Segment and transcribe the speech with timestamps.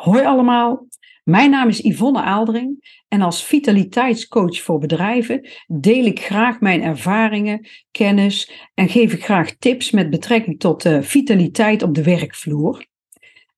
[0.00, 0.86] Hoi allemaal,
[1.24, 7.68] mijn naam is Yvonne Aaldring en als vitaliteitscoach voor bedrijven deel ik graag mijn ervaringen,
[7.90, 12.86] kennis en geef ik graag tips met betrekking tot vitaliteit op de werkvloer.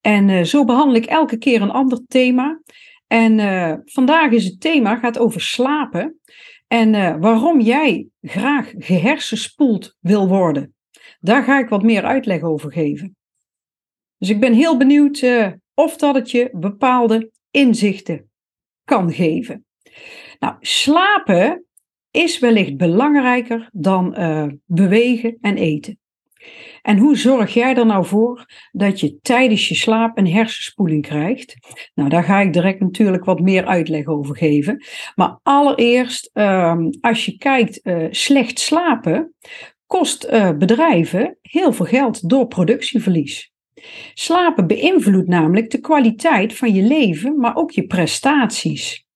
[0.01, 2.61] En uh, zo behandel ik elke keer een ander thema.
[3.07, 6.21] En uh, vandaag is het thema gaat over slapen
[6.69, 10.75] en waarom jij graag gehersenspoeld wil worden.
[11.21, 13.17] Daar ga ik wat meer uitleg over geven.
[14.19, 15.25] Dus ik ben heel benieuwd
[15.75, 18.31] of dat het je bepaalde inzichten
[18.85, 19.67] kan geven.
[20.39, 21.67] Nou, slapen
[22.11, 26.01] is wellicht belangrijker dan uh, bewegen en eten.
[26.83, 31.57] En hoe zorg jij er nou voor dat je tijdens je slaap een hersenspoeling krijgt?
[31.95, 34.85] Nou, daar ga ik direct natuurlijk wat meer uitleg over geven.
[35.15, 39.35] Maar allereerst, uh, als je kijkt, uh, slecht slapen
[39.87, 43.52] kost uh, bedrijven heel veel geld door productieverlies.
[44.15, 49.07] Slapen beïnvloedt namelijk de kwaliteit van je leven, maar ook je prestaties.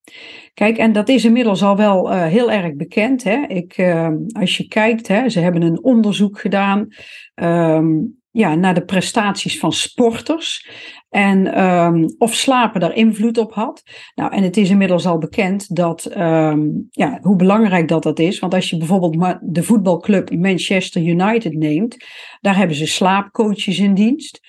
[0.55, 3.25] Kijk, en dat is inmiddels al wel uh, heel erg bekend.
[3.25, 3.45] Hè?
[3.47, 4.09] Ik, uh,
[4.41, 6.89] als je kijkt, hè, ze hebben een onderzoek gedaan
[7.35, 10.69] um, ja, naar de prestaties van sporters.
[11.09, 13.83] En um, of slapen daar invloed op had.
[14.15, 18.39] Nou, en het is inmiddels al bekend dat, um, ja, hoe belangrijk dat dat is.
[18.39, 21.97] Want als je bijvoorbeeld de voetbalclub Manchester United neemt,
[22.41, 24.41] daar hebben ze slaapcoaches in dienst.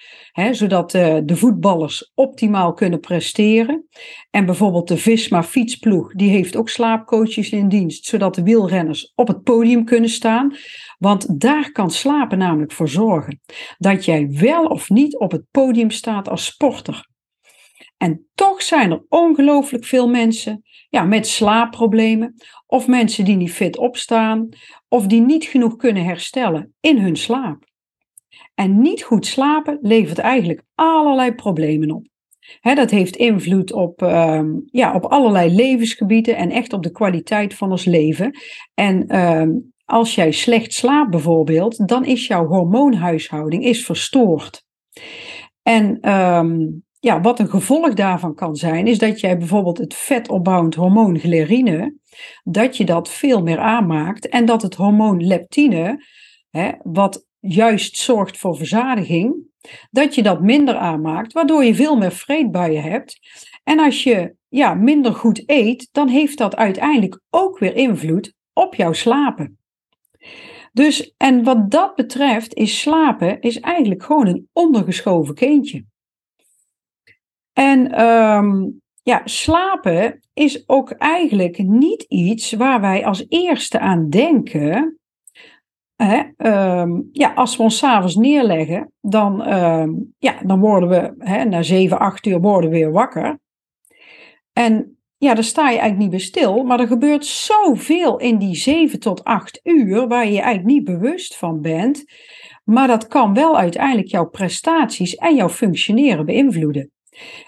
[0.51, 3.87] Zodat uh, de voetballers optimaal kunnen presteren.
[4.29, 9.27] En bijvoorbeeld de Visma fietsploeg, die heeft ook slaapcoaches in dienst, zodat de wielrenners op
[9.27, 10.55] het podium kunnen staan.
[10.97, 13.39] Want daar kan slapen namelijk voor zorgen
[13.77, 17.09] dat jij wel of niet op het podium staat als sporter.
[17.97, 22.33] En toch zijn er ongelooflijk veel mensen ja, met slaapproblemen,
[22.65, 24.49] of mensen die niet fit opstaan,
[24.87, 27.65] of die niet genoeg kunnen herstellen in hun slaap.
[28.53, 32.07] En niet goed slapen levert eigenlijk allerlei problemen op.
[32.61, 37.71] dat heeft invloed op, uh, ja, op allerlei levensgebieden en echt op de kwaliteit van
[37.71, 38.39] ons leven.
[38.73, 44.65] En uh, als jij slecht slaapt bijvoorbeeld, dan is jouw hormoonhuishouding is verstoord.
[45.67, 50.75] En um, ja, wat een gevolg daarvan kan zijn, is dat jij bijvoorbeeld het vetopbouwend
[50.75, 51.95] hormoon glerine,
[52.43, 56.05] dat je dat veel meer aanmaakt en dat het hormoon leptine,
[56.49, 59.35] hè, wat juist zorgt voor verzadiging,
[59.91, 63.19] dat je dat minder aanmaakt, waardoor je veel meer vreedbuien hebt.
[63.63, 68.75] En als je ja, minder goed eet, dan heeft dat uiteindelijk ook weer invloed op
[68.75, 69.56] jouw slapen.
[70.77, 75.85] Dus, en wat dat betreft is slapen is eigenlijk gewoon een ondergeschoven kindje.
[77.53, 84.99] En um, ja, slapen is ook eigenlijk niet iets waar wij als eerste aan denken.
[85.95, 86.23] Hè,
[86.81, 91.63] um, ja, als we ons s'avonds neerleggen, dan, um, ja, dan worden we hè, na
[91.63, 93.39] 7, 8 uur worden we weer wakker.
[94.53, 96.63] En ja, daar sta je eigenlijk niet bij stil.
[96.63, 100.83] Maar er gebeurt zoveel in die 7 tot 8 uur waar je je eigenlijk niet
[100.83, 102.05] bewust van bent.
[102.63, 106.91] Maar dat kan wel uiteindelijk jouw prestaties en jouw functioneren beïnvloeden.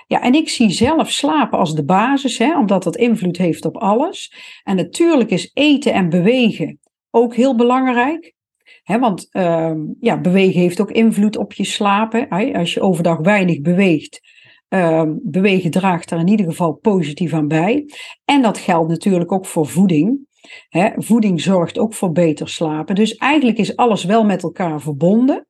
[0.07, 3.77] Ja, en ik zie zelf slapen als de basis, hè, omdat dat invloed heeft op
[3.77, 4.33] alles.
[4.63, 8.33] En natuurlijk is eten en bewegen ook heel belangrijk.
[8.83, 12.29] Hè, want uh, ja, bewegen heeft ook invloed op je slapen.
[12.53, 14.19] Als je overdag weinig beweegt,
[14.69, 17.85] uh, bewegen draagt daar in ieder geval positief aan bij.
[18.25, 20.27] En dat geldt natuurlijk ook voor voeding.
[20.69, 22.95] Hè, voeding zorgt ook voor beter slapen.
[22.95, 25.47] Dus eigenlijk is alles wel met elkaar verbonden.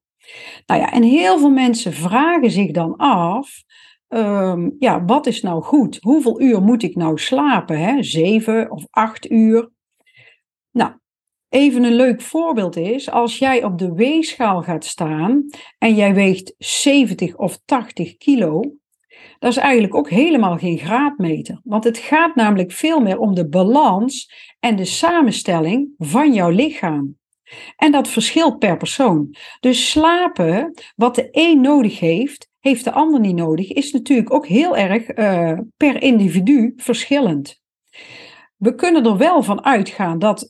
[0.66, 3.64] Nou ja, en heel veel mensen vragen zich dan af.
[4.08, 5.98] Um, ja, wat is nou goed?
[6.02, 7.80] Hoeveel uur moet ik nou slapen?
[7.80, 8.04] Hè?
[8.04, 9.72] Zeven of acht uur?
[10.72, 10.92] Nou,
[11.50, 15.46] even een leuk voorbeeld is, als jij op de weegschaal gaat staan
[15.78, 18.62] en jij weegt 70 of 80 kilo,
[19.40, 21.60] dat is eigenlijk ook helemaal geen graadmeter.
[21.64, 27.18] Want het gaat namelijk veel meer om de balans en de samenstelling van jouw lichaam.
[27.76, 29.36] En dat verschilt per persoon.
[29.60, 34.48] Dus slapen, wat de een nodig heeft, heeft de ander niet nodig, is natuurlijk ook
[34.48, 37.62] heel erg uh, per individu verschillend.
[38.58, 40.48] We kunnen er wel van uitgaan dat,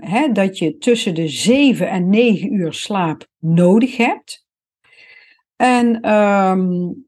[0.00, 4.46] hè, dat je tussen de 7 en 9 uur slaap nodig hebt.
[5.56, 7.07] En um,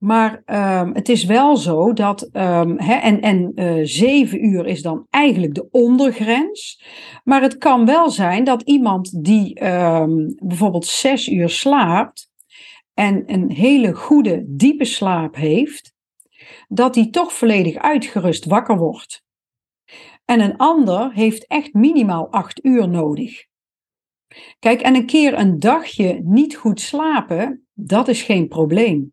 [0.00, 5.06] maar um, het is wel zo dat, um, en, en uh, zeven uur is dan
[5.10, 6.84] eigenlijk de ondergrens.
[7.24, 12.30] Maar het kan wel zijn dat iemand die um, bijvoorbeeld zes uur slaapt
[12.94, 15.94] en een hele goede, diepe slaap heeft,
[16.68, 19.24] dat die toch volledig uitgerust wakker wordt.
[20.24, 23.44] En een ander heeft echt minimaal acht uur nodig.
[24.58, 29.12] Kijk, en een keer een dagje niet goed slapen, dat is geen probleem.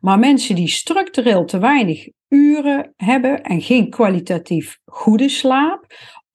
[0.00, 5.86] Maar mensen die structureel te weinig uren hebben en geen kwalitatief goede slaap,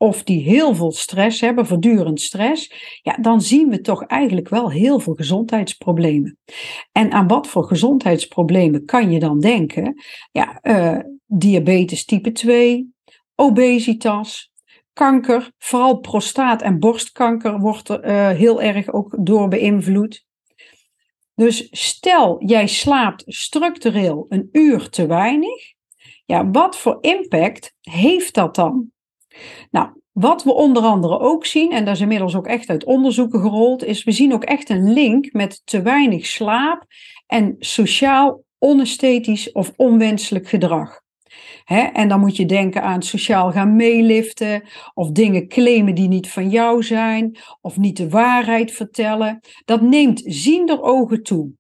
[0.02, 4.72] of die heel veel stress hebben, voortdurend stress, ja, dan zien we toch eigenlijk wel
[4.72, 6.38] heel veel gezondheidsproblemen.
[6.92, 10.04] En aan wat voor gezondheidsproblemen kan je dan denken?
[10.32, 12.94] Ja, uh, diabetes type 2,
[13.36, 14.52] obesitas,
[14.94, 20.26] kanker, vooral prostaat- en borstkanker wordt er uh, heel erg ook door beïnvloed.
[21.42, 25.74] Dus stel jij slaapt structureel een uur te weinig,
[26.26, 28.92] ja, wat voor impact heeft dat dan?
[29.72, 33.42] Nou, wat we onder andere ook zien, en dat is inmiddels ook echt uit onderzoeken
[33.42, 36.86] gerold, is we zien ook echt een link met te weinig slaap
[37.28, 41.01] en sociaal onesthetisch of onwenselijk gedrag.
[41.66, 44.64] En dan moet je denken aan sociaal gaan meeliften,
[44.94, 49.40] of dingen claimen die niet van jou zijn, of niet de waarheid vertellen.
[49.66, 51.52] Dat neemt ziender ogen toe.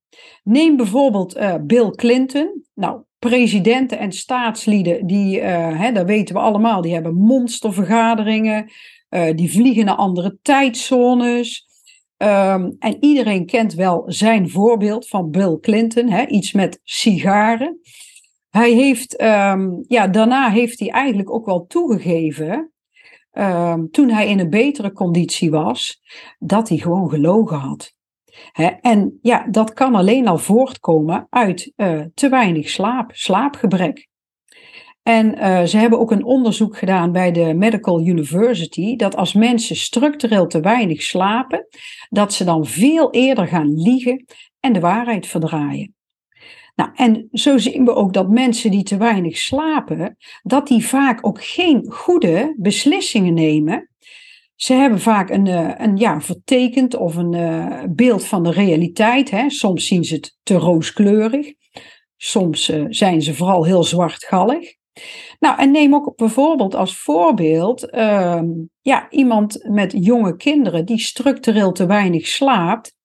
[0.43, 2.63] Neem bijvoorbeeld uh, Bill Clinton.
[2.73, 8.71] Nou, presidenten en staatslieden, die, uh, hè, dat weten we allemaal, die hebben monstervergaderingen,
[9.09, 11.69] uh, die vliegen naar andere tijdzones.
[12.17, 17.79] Um, en iedereen kent wel zijn voorbeeld van Bill Clinton, hè, iets met sigaren.
[18.51, 22.71] Hij heeft, um, ja, daarna heeft hij eigenlijk ook wel toegegeven,
[23.31, 26.01] um, toen hij in een betere conditie was,
[26.39, 27.93] dat hij gewoon gelogen had
[28.81, 34.09] en ja, dat kan alleen al voortkomen uit uh, te weinig slaap, slaapgebrek.
[35.03, 39.75] En uh, ze hebben ook een onderzoek gedaan bij de Medical University dat als mensen
[39.75, 41.67] structureel te weinig slapen,
[42.09, 44.25] dat ze dan veel eerder gaan liegen
[44.59, 45.95] en de waarheid verdraaien.
[46.81, 51.27] Nou, en zo zien we ook dat mensen die te weinig slapen, dat die vaak
[51.27, 53.89] ook geen goede beslissingen nemen
[54.61, 59.31] ze hebben vaak een, eh, een ja, vertekend of een uh, beeld van de realiteit.
[59.31, 59.49] Hè.
[59.49, 61.53] Soms zien ze het te rooskleurig.
[62.17, 64.75] Soms uh, zijn ze vooral heel zwartgallig.
[65.39, 68.41] Nou, en neem ook bijvoorbeeld als voorbeeld uh,
[68.81, 72.95] ja, iemand met jonge kinderen die structureel te weinig slaapt.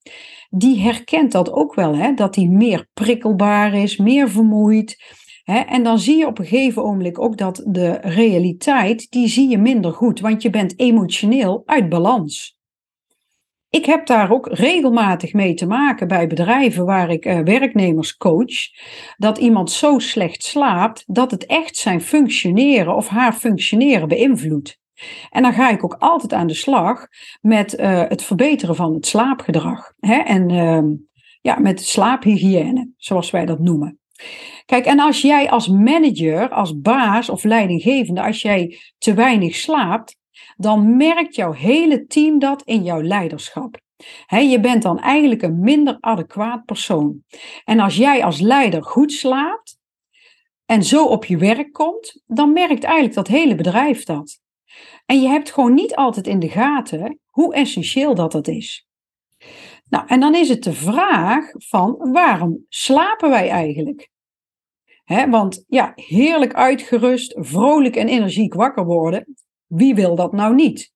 [0.51, 4.97] Die herkent dat ook wel, hè, dat hij meer prikkelbaar is, meer vermoeid
[5.47, 9.59] en dan zie je op een gegeven ogenblik ook dat de realiteit, die zie je
[9.59, 12.59] minder goed, want je bent emotioneel uit balans.
[13.71, 18.55] Ik heb daar ook regelmatig mee te maken bij bedrijven waar ik uh, werknemers coach,
[19.17, 24.79] dat iemand zo slecht slaapt dat het echt zijn functioneren of haar functioneren beïnvloedt.
[25.31, 27.07] En dan ga ik ook altijd aan de slag
[27.41, 29.93] met uh, het verbeteren van het slaapgedrag.
[29.99, 30.17] Hè?
[30.17, 30.99] En uh,
[31.41, 34.01] ja, met slaaphygiëne, zoals wij dat noemen.
[34.65, 40.17] Kijk, en als jij als manager, als baas of leidinggevende, als jij te weinig slaapt,
[40.57, 43.81] dan merkt jouw hele team dat in jouw leiderschap.
[44.29, 47.25] je bent dan eigenlijk een minder adequaat persoon.
[47.65, 49.79] En als jij als leider goed slaapt
[50.67, 54.41] en zo op je werk komt, dan merkt eigenlijk dat hele bedrijf dat.
[55.07, 58.87] En je hebt gewoon niet altijd in de gaten hoe essentieel dat dat is.
[59.89, 64.09] Nou, en dan is het de vraag van waarom slapen wij eigenlijk?
[65.31, 69.37] want ja, heerlijk uitgerust, vrolijk en energiek wakker worden,
[69.67, 70.93] wie wil dat nou niet?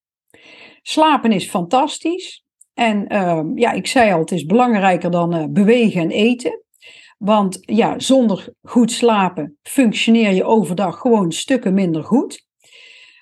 [0.83, 2.45] Slapen is fantastisch.
[2.75, 6.63] En uh, ja, ik zei al, het is belangrijker dan uh, bewegen en eten.
[7.19, 12.49] Want ja, zonder goed slapen functioneer je overdag gewoon stukken minder goed.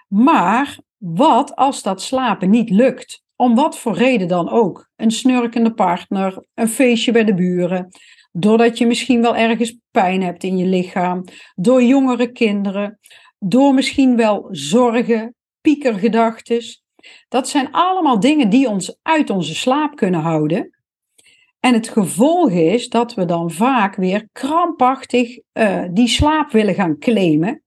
[0.08, 3.22] Maar wat als dat slapen niet lukt?
[3.36, 4.88] Om wat voor reden dan ook.
[4.96, 7.88] Een snurkende partner, een feestje bij de buren,
[8.32, 11.24] doordat je misschien wel ergens pijn hebt in je lichaam,
[11.54, 12.98] door jongere kinderen,
[13.38, 16.82] door misschien wel zorgen, piekergedachtes.
[17.28, 20.70] Dat zijn allemaal dingen die ons uit onze slaap kunnen houden.
[21.60, 26.98] En het gevolg is dat we dan vaak weer krampachtig uh, die slaap willen gaan
[26.98, 27.62] claimen.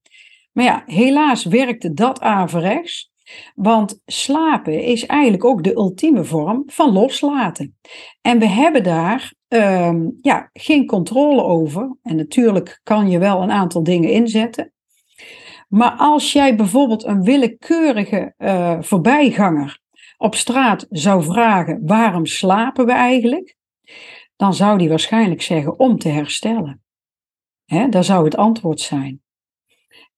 [0.52, 3.12] Maar ja, helaas werkte dat averechts.
[3.56, 7.78] Want slapen is eigenlijk ook de ultieme vorm van loslaten.
[8.22, 11.98] En we hebben daar um, ja, geen controle over.
[12.04, 14.74] En natuurlijk kan je wel een aantal dingen inzetten.
[15.68, 19.80] Maar als jij bijvoorbeeld een willekeurige uh, voorbijganger
[20.18, 23.56] op straat zou vragen: waarom slapen we eigenlijk?
[24.36, 26.82] Dan zou die waarschijnlijk zeggen om te herstellen.
[27.66, 29.22] Hè, dat zou het antwoord zijn.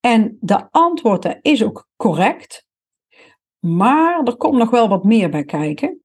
[0.06, 2.66] En de antwoord is ook correct,
[3.60, 6.02] maar er komt nog wel wat meer bij kijken.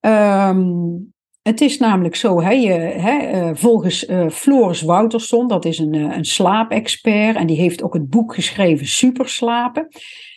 [0.00, 5.92] Um, het is namelijk zo, hè, je, eh, volgens uh, Floris Wouterson, dat is een,
[5.92, 9.88] uh, een slaapexpert en die heeft ook het boek geschreven Superslapen,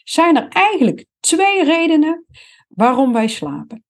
[0.04, 2.26] zijn er eigenlijk twee redenen
[2.68, 3.84] waarom wij slapen.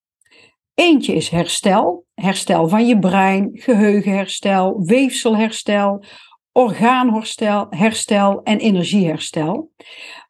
[0.73, 6.03] Eentje is herstel, herstel van je brein, geheugenherstel, weefselherstel,
[6.51, 9.71] orgaanherstel herstel en energieherstel.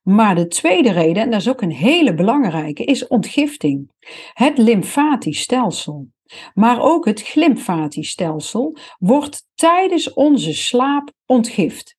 [0.04, 3.92] Maar de tweede reden, en dat is ook een hele belangrijke, is ontgifting.
[4.34, 6.08] Het lymfatisch stelsel.
[6.54, 11.98] Maar ook het glymfatisch stelsel wordt tijdens onze slaap ontgift.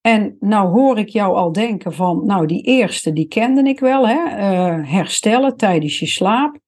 [0.00, 4.08] En nou hoor ik jou al denken van, nou die eerste die kende ik wel,
[4.08, 4.16] hè?
[4.16, 6.58] Uh, herstellen tijdens je slaap.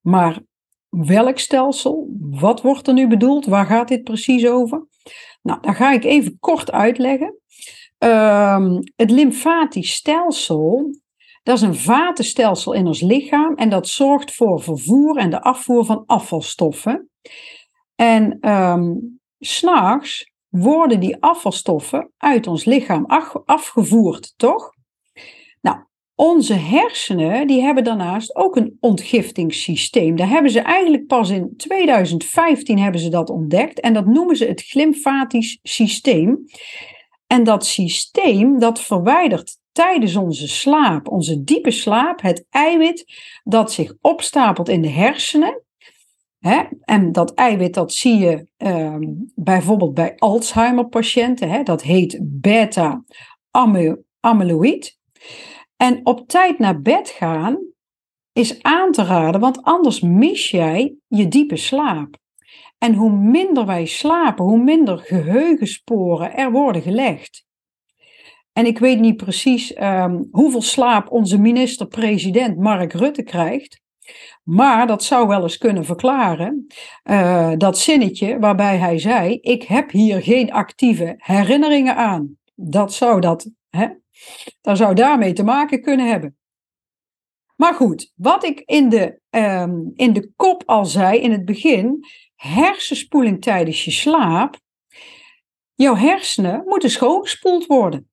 [0.00, 0.40] Maar
[0.88, 2.08] welk stelsel?
[2.20, 3.46] Wat wordt er nu bedoeld?
[3.46, 4.86] Waar gaat dit precies over?
[5.44, 7.38] Nou, daar ga ik even kort uitleggen.
[7.98, 10.94] Uh, het lymfatisch stelsel,
[11.42, 15.84] dat is een vatenstelsel in ons lichaam en dat zorgt voor vervoer en de afvoer
[15.84, 17.10] van afvalstoffen.
[17.94, 23.04] En um, s'nachts worden die afvalstoffen uit ons lichaam
[23.44, 24.70] afgevoerd, toch?
[25.60, 25.78] Nou,
[26.14, 30.16] onze hersenen die hebben daarnaast ook een ontgiftingssysteem.
[30.16, 34.44] Daar hebben ze eigenlijk pas in 2015 hebben ze dat ontdekt en dat noemen ze
[34.44, 36.44] het glymfatisch systeem.
[37.26, 43.04] En dat systeem dat verwijdert tijdens onze slaap, onze diepe slaap, het eiwit
[43.44, 45.62] dat zich opstapelt in de hersenen.
[46.80, 49.02] En dat eiwit dat zie je ehm,
[49.34, 51.64] bijvoorbeeld bij Alzheimer-patiënten.
[51.64, 54.98] Dat heet beta-amyloïd.
[55.84, 57.58] En op tijd naar bed gaan
[58.32, 62.16] is aan te raden, want anders mis jij je diepe slaap.
[62.78, 67.46] En hoe minder wij slapen, hoe minder geheugensporen er worden gelegd.
[68.52, 73.80] En ik weet niet precies ehm, hoeveel slaap onze minister-president Mark Rutte krijgt.
[74.42, 76.66] Maar dat zou wel eens kunnen verklaren
[77.04, 82.38] uh, dat zinnetje waarbij hij zei: Ik heb hier geen actieve herinneringen aan.
[82.54, 83.88] Dat zou dat, hè?
[84.60, 86.36] Dat zou daarmee te maken kunnen hebben.
[87.56, 92.04] Maar goed, wat ik in de, um, in de kop al zei in het begin:
[92.34, 94.58] hersenspoeling tijdens je slaap.
[95.74, 98.08] Jouw hersenen moeten schoongespoeld worden.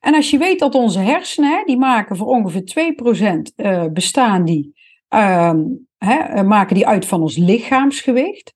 [0.00, 4.44] En als je weet dat onze hersenen, die maken voor ongeveer 2% uh, eh, bestaan
[4.44, 4.74] die,
[5.14, 5.54] uh,
[5.98, 8.54] hè, maken die uit van ons lichaamsgewicht.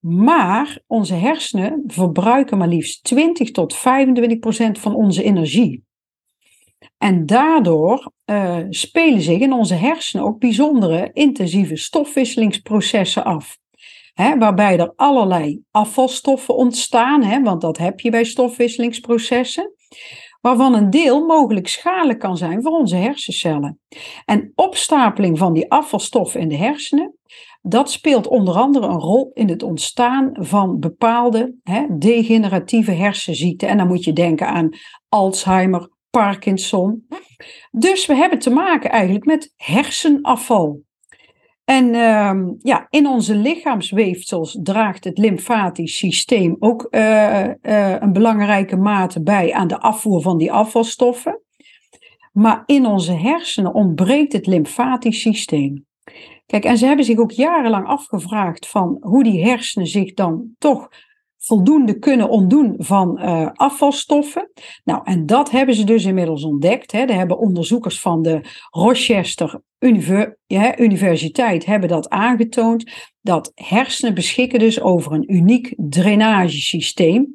[0.00, 3.78] Maar onze hersenen verbruiken maar liefst 20 tot 25%
[4.80, 5.86] van onze energie.
[6.98, 13.58] En daardoor uh, spelen zich in onze hersenen ook bijzondere intensieve stofwisselingsprocessen af.
[14.38, 19.72] Waarbij er allerlei afvalstoffen ontstaan, hè, want dat heb je bij stofwisselingsprocessen
[20.40, 23.80] waarvan een deel mogelijk schadelijk kan zijn voor onze hersencellen.
[24.24, 27.18] En opstapeling van die afvalstoffen in de hersenen,
[27.62, 31.54] dat speelt onder andere een rol in het ontstaan van bepaalde
[31.98, 33.68] degeneratieve hersenziekten.
[33.68, 34.68] En dan moet je denken aan
[35.08, 37.06] Alzheimer, Parkinson.
[37.70, 40.82] Dus we hebben te maken eigenlijk met hersenafval.
[41.64, 48.76] En uh, ja, in onze lichaamsweefsels draagt het lymfatisch systeem ook uh, uh, een belangrijke
[48.76, 51.42] mate bij aan de afvoer van die afvalstoffen.
[52.32, 55.86] Maar in onze hersenen ontbreekt het lymfatisch systeem.
[56.46, 60.88] Kijk, en ze hebben zich ook jarenlang afgevraagd van hoe die hersenen zich dan toch
[61.48, 64.50] voldoende kunnen ontdoen van uh, afvalstoffen.
[64.84, 66.92] Nou, en dat hebben ze dus inmiddels ontdekt.
[66.92, 67.06] Hè.
[67.06, 68.40] Daar hebben onderzoekers van de
[68.70, 69.60] Rochester
[70.78, 72.90] Universiteit hebben dat aangetoond.
[73.20, 77.34] Dat hersenen beschikken dus over een uniek drainagesysteem.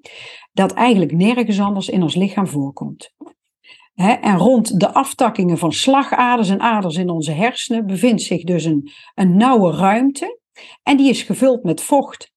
[0.51, 3.13] Dat eigenlijk nergens anders in ons lichaam voorkomt.
[3.95, 8.91] en rond de aftakkingen van slagaders en aders in onze hersenen bevindt zich dus een,
[9.15, 10.39] een nauwe ruimte.
[10.83, 12.32] En die is gevuld met vocht.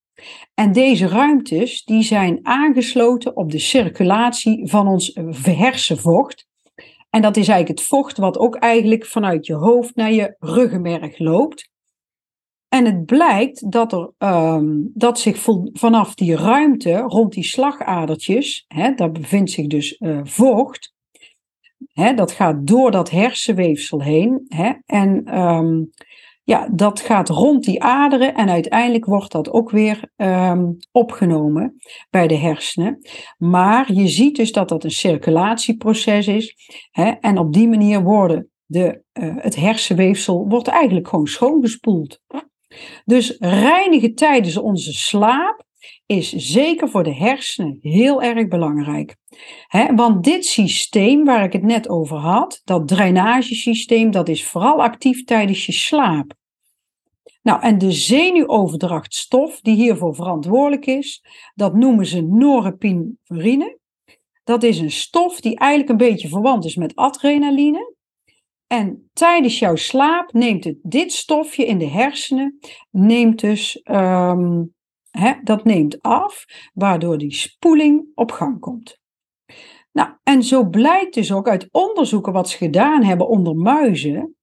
[0.55, 6.47] En deze ruimtes die zijn aangesloten op de circulatie van ons hersenvocht.
[7.11, 11.19] En dat is eigenlijk het vocht wat ook eigenlijk vanuit je hoofd naar je ruggenmerg
[11.19, 11.71] loopt.
[12.69, 15.39] En het blijkt dat, er, um, dat zich
[15.73, 20.95] vanaf die ruimte rond die slagadertjes, hè, daar bevindt zich dus uh, vocht,
[21.93, 24.45] hè, dat gaat door dat hersenweefsel heen.
[24.49, 25.91] Hè, en um,
[26.47, 31.77] ja, dat gaat rond die aderen en uiteindelijk wordt dat ook weer um, opgenomen
[32.11, 32.99] bij de hersenen.
[33.39, 36.55] Maar je ziet dus dat dat een circulatieproces is.
[36.91, 42.21] Hè, en op die manier worden de, uh, het hersenweefsel wordt eigenlijk gewoon schoongespoeld.
[43.05, 45.66] Dus reinigen tijdens onze slaap
[46.07, 49.17] is zeker voor de hersenen heel erg belangrijk.
[49.95, 55.25] Want dit systeem waar ik het net over had, dat drainagesysteem, dat is vooral actief
[55.25, 56.35] tijdens je slaap.
[57.43, 63.79] Nou, en de zenuwoverdrachtstof die hiervoor verantwoordelijk is, dat noemen ze norepinefrine.
[64.45, 67.95] Dat is een stof die eigenlijk een beetje verwant is met adrenaline.
[68.67, 72.59] En tijdens jouw slaap neemt het dit stofje in de hersenen,
[72.91, 74.63] neemt dus, ehm,
[75.43, 76.45] dat neemt af,
[76.75, 78.99] waardoor die spoeling op gang komt.
[79.93, 84.37] Nou, en zo blijkt dus ook uit onderzoeken wat ze gedaan hebben onder muizen,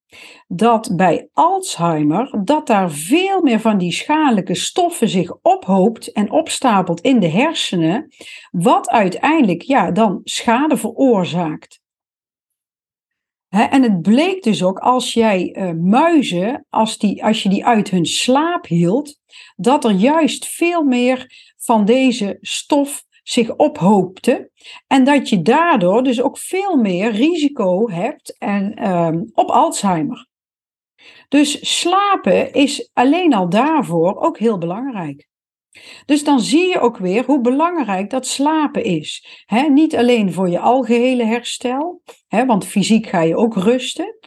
[0.47, 7.01] dat bij Alzheimer, dat daar veel meer van die schadelijke stoffen zich ophoopt en opstapelt
[7.01, 8.13] in de hersenen,
[8.51, 11.82] wat uiteindelijk ja, dan schade veroorzaakt.
[13.53, 17.89] En het bleek dus ook als jij uh, muizen, als, die, als je die uit
[17.89, 19.19] hun slaap hield,
[19.55, 24.51] dat er juist veel meer van deze stof zich ophoopte.
[24.87, 30.27] En dat je daardoor dus ook veel meer risico hebt en, um, op Alzheimer.
[31.27, 35.27] Dus slapen is alleen al daarvoor ook heel belangrijk.
[36.05, 39.43] Dus dan zie je ook weer hoe belangrijk dat slapen is.
[39.69, 44.17] niet alleen voor je algehele herstel, want fysiek ga je ook rusten.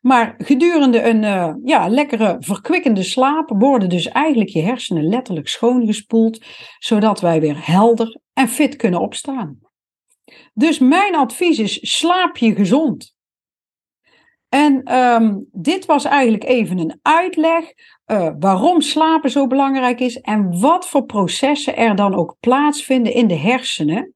[0.00, 6.44] Maar gedurende een uh, ja, lekkere, verkwikkende slaap worden dus eigenlijk je hersenen letterlijk schoongespoeld,
[6.78, 9.58] zodat wij weer helder en fit kunnen opstaan.
[10.54, 13.14] Dus mijn advies is: slaap je gezond.
[14.48, 17.72] En um, dit was eigenlijk even een uitleg
[18.06, 23.26] uh, waarom slapen zo belangrijk is en wat voor processen er dan ook plaatsvinden in
[23.26, 24.14] de hersenen.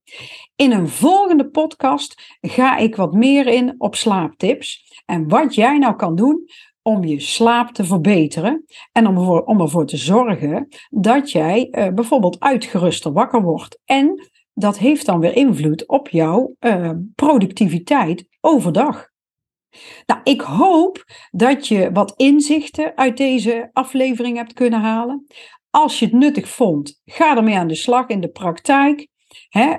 [0.57, 5.97] In een volgende podcast ga ik wat meer in op slaaptips en wat jij nou
[5.97, 6.45] kan doen
[6.83, 11.89] om je slaap te verbeteren en om, ervoor, om ervoor te zorgen dat jij uh,
[11.89, 13.81] bijvoorbeeld uitgeruster wakker wordt.
[13.85, 19.09] En dat heeft dan weer invloed op jouw uh, productiviteit overdag.
[20.07, 25.27] Nou, ik hoop dat je wat inzichten uit deze aflevering hebt kunnen halen.
[25.71, 29.09] Als je het nuttig vond, ga ermee aan de slag in de praktijk.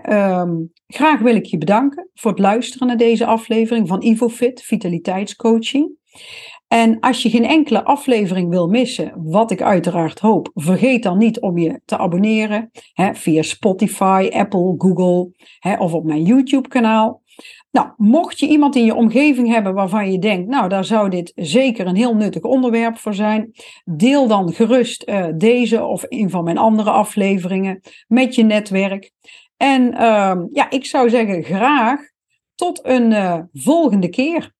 [0.09, 5.97] um, graag wil ik je bedanken voor het luisteren naar deze aflevering van IvoFit, vitaliteitscoaching.
[6.67, 11.39] En als je geen enkele aflevering wil missen, wat ik uiteraard hoop, vergeet dan niet
[11.39, 12.71] om je te abonneren
[13.13, 15.31] via Spotify, Apple, Google
[15.77, 17.21] of op mijn YouTube-kanaal.
[17.71, 21.31] Nou, mocht je iemand in je omgeving hebben waarvan je denkt, nou, daar zou dit
[21.35, 23.51] zeker een heel nuttig onderwerp voor zijn,
[23.85, 29.11] deel dan gerust uh, deze of een van mijn andere afleveringen met je netwerk.
[29.57, 31.99] En uh, ja, ik zou zeggen graag
[32.55, 34.57] tot een uh, volgende keer.